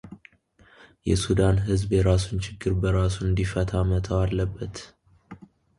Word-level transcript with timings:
የሱዳን 1.09 1.57
ህዝብ 1.67 1.91
የራሱን 1.97 2.41
ችግር 2.47 2.71
በራሱ 2.81 3.15
እንዲፈታ 3.29 3.83
መተው 3.91 4.19
አለበት 4.25 4.75